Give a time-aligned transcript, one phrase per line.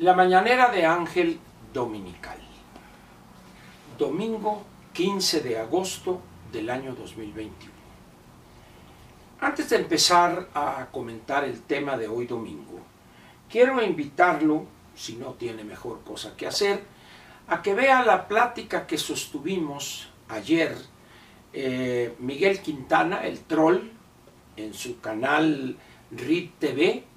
[0.00, 1.40] La mañanera de Ángel
[1.74, 2.38] Dominical.
[3.98, 6.20] Domingo 15 de agosto
[6.52, 7.72] del año 2021.
[9.40, 12.78] Antes de empezar a comentar el tema de hoy domingo,
[13.50, 16.80] quiero invitarlo, si no tiene mejor cosa que hacer,
[17.48, 20.76] a que vea la plática que sostuvimos ayer
[21.52, 23.80] eh, Miguel Quintana, el troll,
[24.56, 25.76] en su canal
[26.12, 27.07] RIT TV,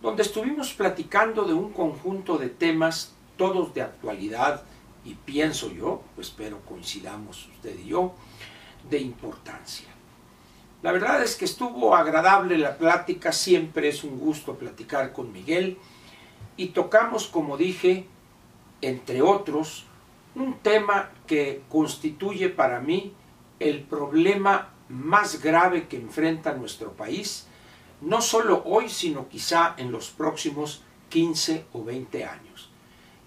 [0.00, 4.62] donde estuvimos platicando de un conjunto de temas, todos de actualidad,
[5.04, 8.12] y pienso yo, espero coincidamos usted y yo,
[8.88, 9.88] de importancia.
[10.82, 15.78] La verdad es que estuvo agradable la plática, siempre es un gusto platicar con Miguel,
[16.56, 18.06] y tocamos, como dije,
[18.80, 19.86] entre otros,
[20.36, 23.12] un tema que constituye para mí
[23.58, 27.47] el problema más grave que enfrenta nuestro país
[28.00, 32.70] no solo hoy, sino quizá en los próximos 15 o 20 años.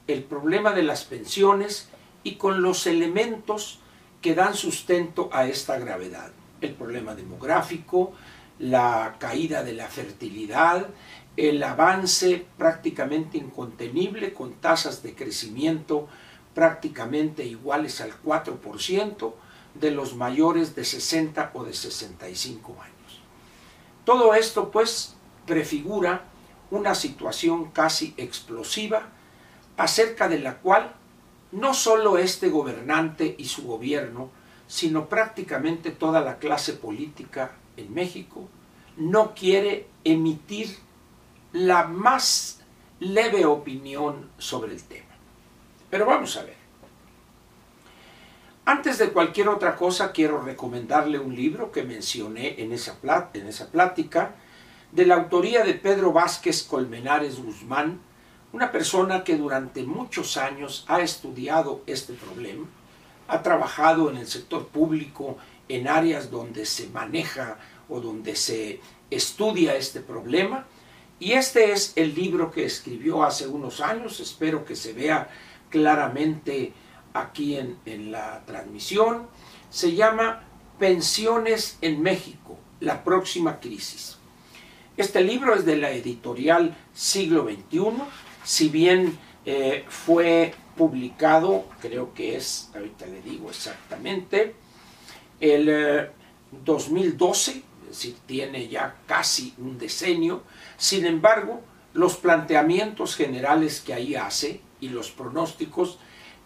[0.07, 1.89] El problema de las pensiones
[2.23, 3.79] y con los elementos
[4.21, 6.31] que dan sustento a esta gravedad.
[6.61, 8.13] El problema demográfico,
[8.59, 10.87] la caída de la fertilidad,
[11.37, 16.07] el avance prácticamente incontenible con tasas de crecimiento
[16.53, 19.33] prácticamente iguales al 4%
[19.73, 23.00] de los mayores de 60 o de 65 años.
[24.05, 26.25] Todo esto pues prefigura
[26.69, 29.09] una situación casi explosiva
[29.77, 30.93] acerca de la cual
[31.51, 34.29] no solo este gobernante y su gobierno,
[34.67, 38.47] sino prácticamente toda la clase política en México
[38.95, 40.77] no quiere emitir
[41.51, 42.61] la más
[42.99, 45.07] leve opinión sobre el tema.
[45.89, 46.60] Pero vamos a ver.
[48.63, 52.95] Antes de cualquier otra cosa, quiero recomendarle un libro que mencioné en esa,
[53.33, 54.35] en esa plática,
[54.91, 57.99] de la autoría de Pedro Vázquez Colmenares Guzmán,
[58.53, 62.67] una persona que durante muchos años ha estudiado este problema,
[63.27, 67.57] ha trabajado en el sector público, en áreas donde se maneja
[67.89, 68.79] o donde se
[69.09, 70.67] estudia este problema,
[71.19, 75.29] y este es el libro que escribió hace unos años, espero que se vea
[75.69, 76.73] claramente
[77.13, 79.27] aquí en, la transmisión,
[79.69, 80.43] se llama
[80.79, 84.17] Pensiones en México, la próxima crisis.
[84.97, 88.03] Este libro es de la editorial Siglo XXI,
[88.43, 94.55] si bien eh, fue publicado, creo que es, ahorita le digo exactamente,
[95.39, 96.09] el
[96.51, 100.43] 2012, eh, es decir, tiene ya casi un decenio,
[100.77, 101.61] sin embargo,
[101.93, 105.99] los planteamientos generales que ahí hace y los pronósticos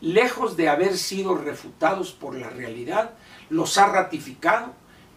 [0.06, 3.16] lejos de haber sido refutados por la realidad,
[3.50, 4.72] los ha ratificado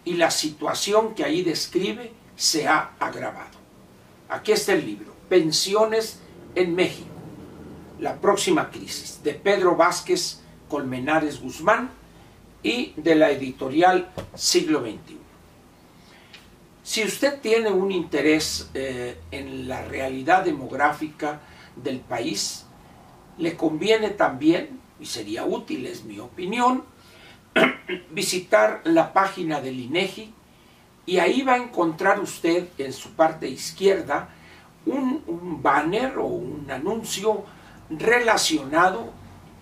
[0.04, 3.58] y la situación que ahí describe se ha agravado.
[4.30, 6.20] Aquí está el libro, Pensiones
[6.54, 7.10] en México,
[8.00, 10.40] la próxima crisis, de Pedro Vázquez
[10.70, 11.90] Colmenares Guzmán
[12.62, 15.18] y de la editorial Siglo XXI.
[16.82, 21.40] Si usted tiene un interés eh, en la realidad demográfica
[21.76, 22.64] del país,
[23.38, 26.84] le conviene también, y sería útil, es mi opinión,
[28.10, 30.34] visitar la página del INEGI
[31.06, 34.28] y ahí va a encontrar usted en su parte izquierda
[34.84, 37.44] un, un banner o un anuncio
[37.90, 39.12] relacionado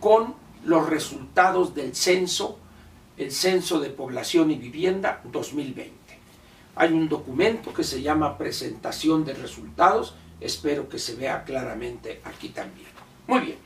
[0.01, 2.59] con los resultados del censo,
[3.17, 5.95] el Censo de Población y Vivienda 2020.
[6.75, 12.49] Hay un documento que se llama Presentación de Resultados, espero que se vea claramente aquí
[12.51, 12.89] también.
[13.27, 13.66] Muy bien.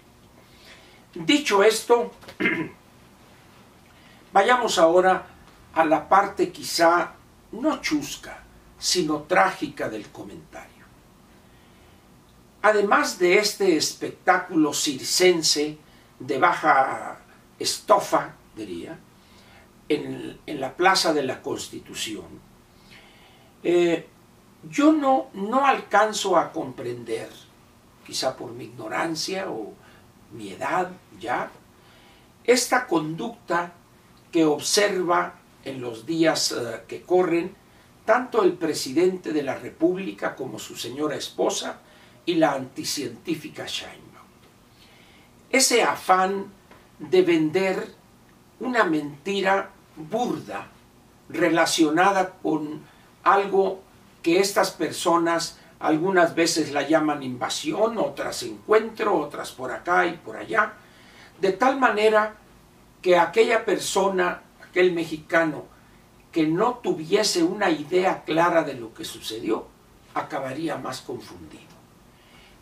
[1.14, 2.12] Dicho esto,
[4.32, 5.26] vayamos ahora
[5.74, 7.14] a la parte quizá
[7.52, 8.44] no chusca,
[8.78, 10.84] sino trágica del comentario.
[12.62, 15.78] Además de este espectáculo circense
[16.20, 17.18] de baja
[17.58, 18.96] estofa, diría,
[19.88, 22.40] en, la Plaza de la Constitución,
[23.64, 24.06] eh,
[24.68, 27.30] yo no, no alcanzo a comprender,
[28.06, 29.74] quizá por mi ignorancia o
[30.32, 31.50] mi edad ya,
[32.44, 33.72] esta conducta
[34.32, 35.34] que observa
[35.64, 37.54] en los días eh, que corren
[38.04, 41.80] tanto el presidente de la República como su señora esposa
[42.26, 44.26] y la anticientífica Sheinbaum.
[45.50, 46.46] Ese afán
[46.98, 47.94] de vender
[48.58, 50.68] una mentira burda
[51.28, 52.82] relacionada con
[53.22, 53.80] algo
[54.22, 60.36] que estas personas algunas veces la llaman invasión, otras encuentro, otras por acá y por
[60.36, 60.74] allá,
[61.40, 62.36] de tal manera
[63.00, 65.64] que aquella persona, aquel mexicano,
[66.30, 69.66] que no tuviese una idea clara de lo que sucedió,
[70.14, 71.70] acabaría más confundido.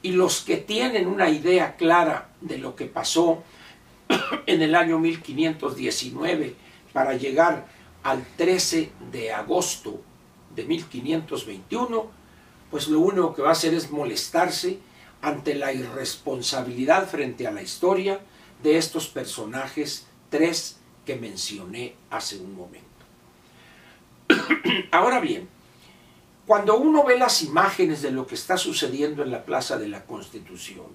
[0.01, 3.43] y los que tienen una idea clara de lo que pasó
[4.47, 6.55] en el año 1519
[6.93, 7.67] para llegar
[8.05, 10.01] al 13 de agosto
[10.55, 12.11] de 1521,
[12.71, 14.79] pues lo único que va a hacer es molestarse
[15.23, 18.21] ante la irresponsabilidad frente a la historia
[18.63, 22.87] de estos personajes tres que mencioné hace un momento.
[24.93, 25.49] Ahora bien,
[26.47, 30.05] cuando uno ve las imágenes de lo que está sucediendo en la Plaza de la
[30.05, 30.87] Constitución,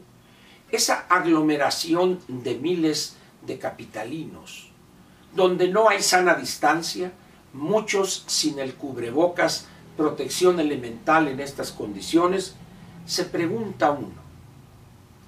[0.71, 4.71] esa aglomeración de miles de capitalinos,
[5.35, 7.11] donde no hay sana distancia,
[7.53, 9.67] muchos sin el cubrebocas,
[9.97, 12.55] protección elemental en estas condiciones,
[13.05, 14.21] se pregunta uno,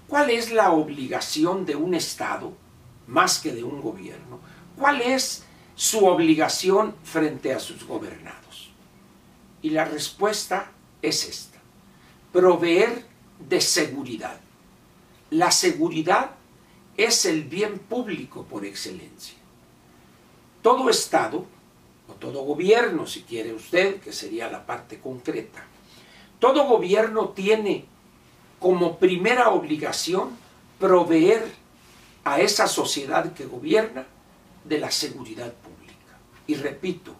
[0.07, 2.53] ¿cuál es la obligación de un Estado
[3.07, 4.39] más que de un gobierno?
[4.77, 5.43] ¿Cuál es
[5.75, 8.71] su obligación frente a sus gobernados?
[9.61, 10.71] Y la respuesta
[11.01, 11.59] es esta,
[12.31, 13.05] proveer
[13.47, 14.39] de seguridad.
[15.29, 16.31] La seguridad
[16.97, 19.35] es el bien público por excelencia.
[20.61, 21.45] Todo Estado,
[22.07, 25.65] o todo gobierno, si quiere usted, que sería la parte concreta,
[26.39, 27.85] todo gobierno tiene
[28.59, 30.29] como primera obligación
[30.79, 31.43] proveer
[32.23, 34.05] a esa sociedad que gobierna
[34.63, 36.17] de la seguridad pública.
[36.47, 37.13] Y repito,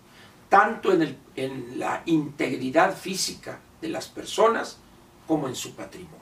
[0.50, 4.78] tanto en, en la integridad física de las personas
[5.28, 6.20] como en su patrimonio.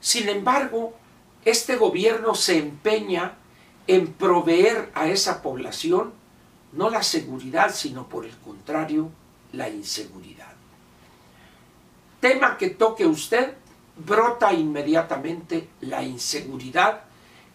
[0.00, 0.94] Sin embargo,
[1.44, 3.36] este gobierno se empeña
[3.86, 6.12] en proveer a esa población
[6.76, 9.10] no la seguridad, sino por el contrario,
[9.52, 10.52] la inseguridad.
[12.20, 13.54] Tema que toque usted,
[13.96, 17.02] brota inmediatamente la inseguridad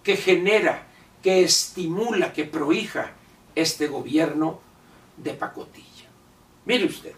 [0.03, 0.87] que genera,
[1.21, 3.11] que estimula, que prohija
[3.55, 4.59] este gobierno
[5.17, 6.07] de pacotilla.
[6.65, 7.13] Mire usted,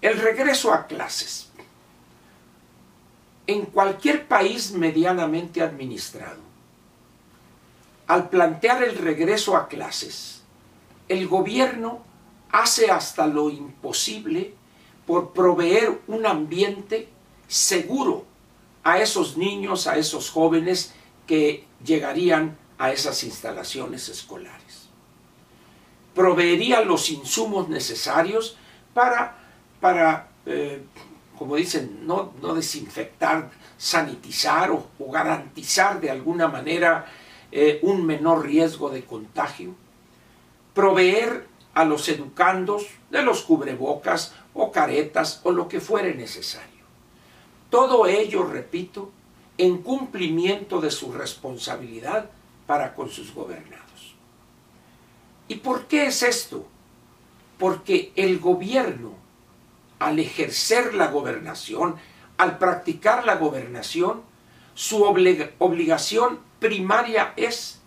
[0.00, 1.50] el regreso a clases.
[3.48, 6.40] En cualquier país medianamente administrado,
[8.06, 10.42] al plantear el regreso a clases,
[11.08, 12.00] el gobierno
[12.50, 14.54] hace hasta lo imposible
[15.06, 17.08] por proveer un ambiente
[17.48, 18.24] seguro
[18.82, 20.94] a esos niños, a esos jóvenes
[21.26, 24.88] que llegarían a esas instalaciones escolares.
[26.14, 28.56] Proveería los insumos necesarios
[28.94, 29.36] para,
[29.80, 30.82] para eh,
[31.38, 37.06] como dicen, no, no desinfectar, sanitizar o, garantizar de alguna manera
[37.52, 39.74] eh, un menor riesgo de contagio.
[40.76, 46.84] Proveer a los educandos de los cubrebocas o caretas o lo que fuere necesario.
[47.70, 49.10] Todo ello, repito,
[49.56, 52.30] en cumplimiento de su responsabilidad
[52.66, 54.16] para con sus gobernados.
[55.48, 56.66] ¿Y por qué es esto?
[57.58, 59.14] Porque el gobierno,
[59.98, 61.96] al ejercer la gobernación,
[62.36, 64.20] al practicar la gobernación,
[64.74, 67.80] su obligación primaria es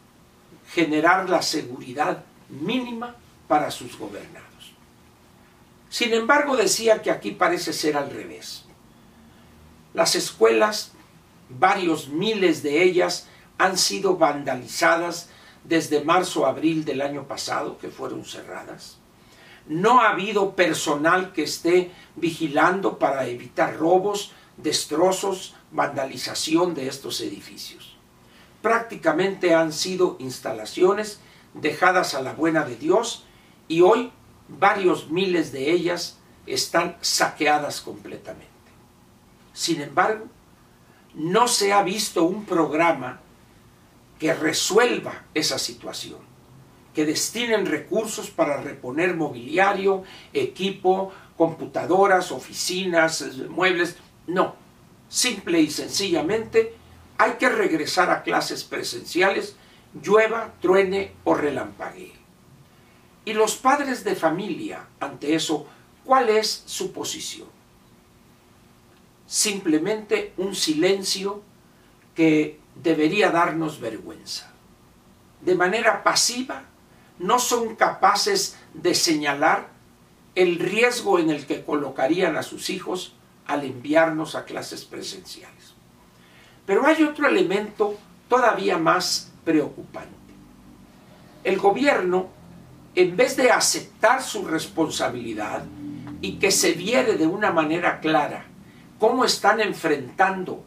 [0.72, 3.16] generar la seguridad mínima
[3.48, 4.74] para sus gobernados.
[5.90, 8.66] Sin embargo, decía que aquí parece ser al revés.
[9.94, 10.92] Las escuelas,
[11.50, 15.30] varios miles de ellas, han sido vandalizadas
[15.64, 18.98] desde marzo a abril del año pasado, que fueron cerradas.
[19.68, 27.96] No ha habido personal que esté vigilando para evitar robos, destrozos, vandalización de estos edificios.
[28.62, 31.20] Prácticamente han sido instalaciones
[31.54, 33.26] dejadas a la buena de Dios
[33.68, 34.12] y hoy
[34.48, 38.48] varios miles de ellas están saqueadas completamente.
[39.54, 40.26] Sin embargo,
[41.14, 43.20] no se ha visto un programa
[44.18, 46.20] que resuelva esa situación,
[46.94, 50.04] que destinen recursos para reponer mobiliario,
[50.34, 53.96] equipo, computadoras, oficinas, muebles.
[54.28, 54.56] No,
[55.08, 56.76] simple y sencillamente
[57.18, 59.56] hay que regresar a clases presenciales,
[59.94, 62.14] llueva, truene o relampaguee.
[63.26, 65.68] Y los padres de familia, ante eso,
[66.04, 67.48] ¿cuál es su posición?
[69.28, 71.44] Simplemente un silencio
[72.16, 74.52] que debería darnos vergüenza.
[75.42, 76.64] De manera pasiva,
[77.20, 79.70] no son capaces de señalar
[80.36, 83.14] el riesgo en el que colocarían a sus hijos
[83.46, 85.74] al enviarnos a clases presenciales.
[86.66, 90.14] Pero hay otro elemento todavía más preocupante.
[91.44, 92.28] El gobierno
[92.94, 95.64] en vez de aceptar su responsabilidad
[96.22, 98.46] y que se viere de una manera clara
[99.00, 100.64] cómo están enfrentando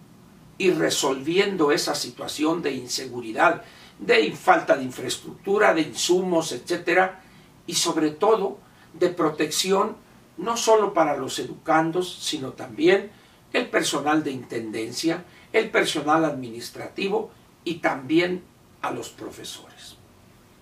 [0.58, 3.62] y resolviendo esa situación de inseguridad,
[4.00, 7.20] de falta de infraestructura, de insumos, etcétera,
[7.68, 8.58] y sobre todo
[8.94, 9.94] de protección
[10.38, 13.12] no solo para los educandos, sino también
[13.52, 17.30] el personal de intendencia, el personal administrativo
[17.62, 18.42] y también
[18.82, 19.96] a los profesores.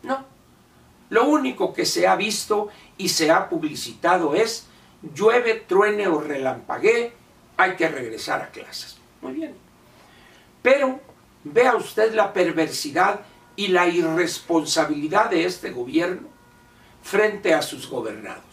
[0.03, 0.25] No.
[1.09, 4.67] Lo único que se ha visto y se ha publicitado es
[5.15, 7.13] llueve, truene o relampaguee,
[7.57, 8.99] hay que regresar a clases.
[9.21, 9.55] Muy bien.
[10.63, 11.01] Pero
[11.45, 13.21] vea usted la perversidad
[13.57, 16.29] y la irresponsabilidad de este gobierno
[17.03, 18.45] frente a sus gobernados.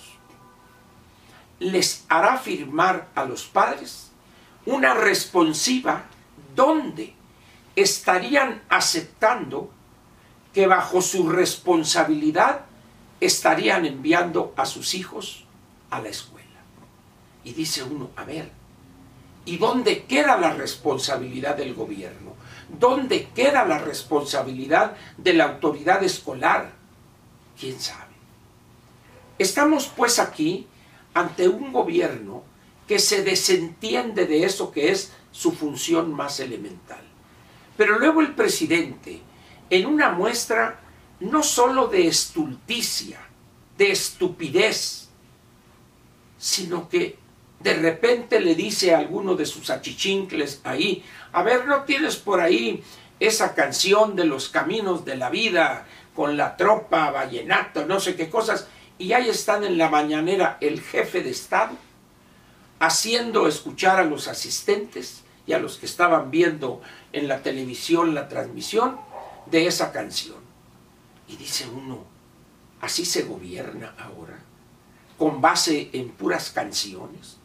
[1.60, 4.12] Les hará firmar a los padres
[4.66, 6.06] una responsiva
[6.56, 7.14] donde
[7.78, 9.70] estarían aceptando
[10.52, 12.62] que bajo su responsabilidad
[13.20, 15.46] estarían enviando a sus hijos
[15.92, 16.48] a la escuela.
[17.44, 18.52] Y dice uno, a ver,
[19.46, 22.34] ¿y dónde queda la responsabilidad del gobierno?
[22.80, 26.72] ¿Dónde queda la responsabilidad de la autoridad escolar?
[27.60, 28.16] ¿Quién sabe?
[29.38, 30.66] Estamos pues aquí
[31.14, 32.44] ante un gobierno
[32.88, 37.08] que se desentiende de eso que es su función más elemental.
[37.78, 39.22] Pero luego el presidente,
[39.70, 40.80] en una muestra
[41.20, 43.20] no sólo de estulticia,
[43.78, 45.10] de estupidez,
[46.38, 47.18] sino que
[47.60, 52.40] de repente le dice a alguno de sus achichincles ahí, a ver, ¿no tienes por
[52.40, 52.84] ahí
[53.20, 58.30] esa canción de los caminos de la vida con la tropa, vallenato, no sé qué
[58.30, 58.68] cosas?
[59.00, 61.76] Y ahí están en la mañanera el jefe de Estado
[62.80, 66.82] haciendo escuchar a los asistentes y a los que estaban viendo
[67.14, 68.98] en la televisión la transmisión
[69.46, 70.38] de esa canción.
[71.28, 72.04] Y dice uno,
[72.82, 74.38] así se gobierna ahora,
[75.18, 77.38] con base en puras canciones.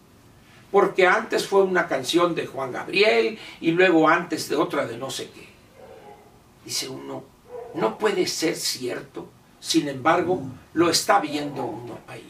[0.71, 5.11] Porque antes fue una canción de Juan Gabriel y luego antes de otra de no
[5.11, 5.49] sé qué.
[6.65, 7.25] Dice uno,
[7.75, 9.29] no puede ser cierto,
[9.61, 10.43] sin embargo,
[10.75, 12.29] lo está viendo uno ahí.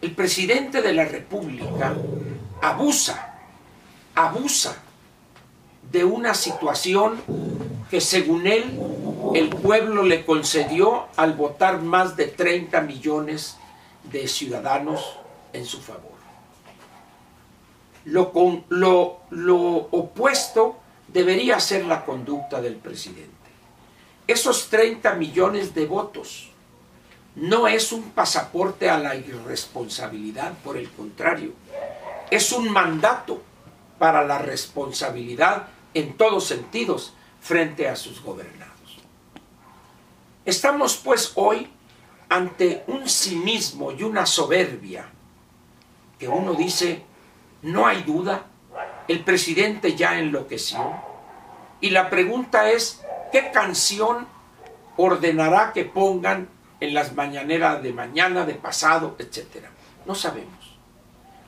[0.00, 1.94] El presidente de la República
[2.62, 3.37] abusa,
[4.18, 4.76] abusa
[5.92, 7.22] de una situación
[7.88, 8.64] que según él
[9.34, 13.56] el pueblo le concedió al votar más de 30 millones
[14.10, 15.18] de ciudadanos
[15.52, 16.18] en su favor.
[18.06, 19.60] Lo, con, lo, lo
[19.90, 23.32] opuesto debería ser la conducta del presidente.
[24.26, 26.50] Esos 30 millones de votos
[27.36, 31.52] no es un pasaporte a la irresponsabilidad, por el contrario,
[32.30, 33.42] es un mandato
[33.98, 38.98] para la responsabilidad en todos sentidos frente a sus gobernados.
[40.44, 41.68] Estamos pues hoy
[42.28, 45.08] ante un cinismo y una soberbia
[46.18, 47.04] que uno dice,
[47.62, 48.46] no hay duda,
[49.06, 50.94] el presidente ya enloqueció.
[51.80, 53.02] Y la pregunta es,
[53.32, 54.26] ¿qué canción
[54.96, 56.48] ordenará que pongan
[56.80, 59.70] en las mañaneras de mañana, de pasado, etcétera?
[60.06, 60.76] No sabemos.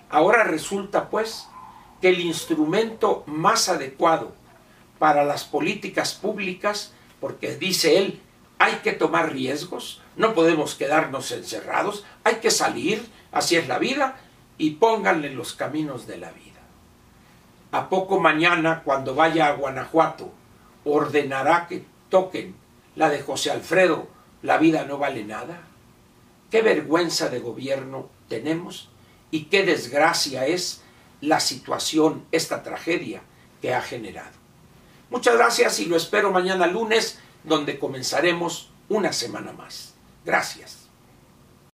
[0.08, 1.49] Ahora resulta pues
[2.00, 4.32] que el instrumento más adecuado
[4.98, 8.20] para las políticas públicas, porque dice él,
[8.58, 14.16] hay que tomar riesgos, no podemos quedarnos encerrados, hay que salir, así es la vida,
[14.58, 16.60] y pónganle los caminos de la vida.
[17.72, 20.30] A poco mañana, cuando vaya a Guanajuato,
[20.84, 22.54] ordenará que toquen
[22.96, 24.08] la de José Alfredo,
[24.42, 25.62] la vida no vale nada.
[26.50, 28.90] Qué vergüenza de gobierno tenemos
[29.30, 30.82] y qué desgracia es
[31.20, 33.22] la situación, esta tragedia
[33.60, 34.32] que ha generado.
[35.10, 39.94] Muchas gracias y lo espero mañana lunes donde comenzaremos una semana más.
[40.24, 40.79] Gracias.